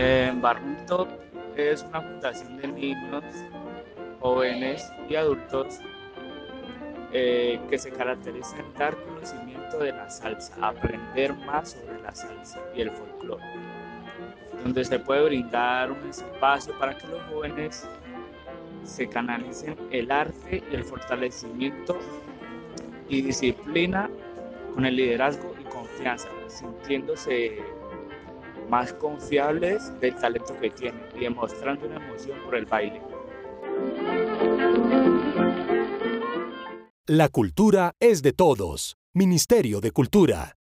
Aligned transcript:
En 0.00 0.40
Barrunto 0.40 1.08
es 1.56 1.82
una 1.82 2.00
fundación 2.00 2.56
de 2.58 2.68
niños, 2.68 3.24
jóvenes 4.20 4.88
y 5.08 5.16
adultos 5.16 5.80
eh, 7.12 7.58
que 7.68 7.78
se 7.78 7.90
caracteriza 7.90 8.58
en 8.60 8.74
dar 8.74 8.96
conocimiento 9.02 9.80
de 9.80 9.90
la 9.90 10.08
salsa, 10.08 10.54
aprender 10.62 11.34
más 11.34 11.70
sobre 11.70 12.00
la 12.00 12.14
salsa 12.14 12.60
y 12.76 12.82
el 12.82 12.92
folclore, 12.92 13.42
donde 14.62 14.84
se 14.84 15.00
puede 15.00 15.24
brindar 15.24 15.90
un 15.90 16.08
espacio 16.08 16.78
para 16.78 16.96
que 16.96 17.08
los 17.08 17.20
jóvenes 17.32 17.88
se 18.84 19.08
canalicen 19.08 19.76
el 19.90 20.12
arte 20.12 20.62
y 20.70 20.74
el 20.76 20.84
fortalecimiento 20.84 21.98
y 23.08 23.22
disciplina 23.22 24.08
con 24.76 24.86
el 24.86 24.94
liderazgo 24.94 25.56
y 25.60 25.64
confianza, 25.64 26.28
sintiéndose 26.46 27.64
más 28.68 28.92
confiables 28.94 29.92
del 30.00 30.14
talento 30.16 30.58
que 30.60 30.70
tienen 30.70 31.02
y 31.16 31.20
demostrando 31.20 31.86
una 31.86 31.96
emoción 31.96 32.38
por 32.44 32.54
el 32.54 32.66
baile. 32.66 33.00
La 37.06 37.28
cultura 37.28 37.92
es 38.00 38.22
de 38.22 38.32
todos. 38.32 38.96
Ministerio 39.14 39.80
de 39.80 39.90
Cultura. 39.92 40.54